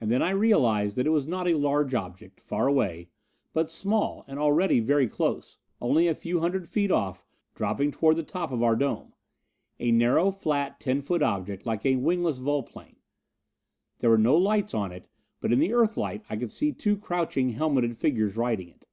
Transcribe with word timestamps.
And 0.00 0.08
then 0.08 0.22
I 0.22 0.30
realized 0.30 0.94
that 0.94 1.04
it 1.08 1.10
was 1.10 1.26
not 1.26 1.48
a 1.48 1.54
large 1.58 1.96
object, 1.96 2.38
far 2.40 2.68
away, 2.68 3.08
but 3.52 3.68
small, 3.68 4.24
and 4.28 4.38
already 4.38 4.78
very 4.78 5.08
close 5.08 5.58
only 5.80 6.06
a 6.06 6.14
few 6.14 6.38
hundred 6.38 6.68
feet 6.68 6.92
off, 6.92 7.26
dropping 7.56 7.90
toward 7.90 8.14
the 8.14 8.22
top 8.22 8.52
of 8.52 8.62
our 8.62 8.76
dome. 8.76 9.14
A 9.80 9.90
narrow, 9.90 10.30
flat, 10.30 10.78
ten 10.78 11.00
foot 11.02 11.24
object, 11.24 11.66
like 11.66 11.84
a 11.84 11.96
wingless 11.96 12.38
volplane. 12.38 12.98
There 13.98 14.10
were 14.10 14.16
no 14.16 14.36
lights 14.36 14.74
on 14.74 14.92
it, 14.92 15.08
but 15.40 15.52
in 15.52 15.58
the 15.58 15.72
Earthlight 15.72 16.22
I 16.30 16.36
could 16.36 16.52
see 16.52 16.70
two 16.70 16.96
crouching, 16.96 17.48
helmeted 17.50 17.98
figures 17.98 18.36
riding 18.36 18.68
it. 18.68 18.86